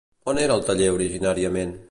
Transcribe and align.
On 0.31 0.39
era 0.45 0.55
el 0.61 0.65
taller 0.71 0.89
originàriament? 0.95 1.79